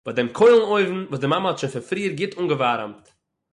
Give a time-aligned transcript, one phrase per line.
[0.05, 3.05] ביי דעם קוילן-אויוון וואס די מאמע האט שוין פון פריער גוט אנגעווארעמט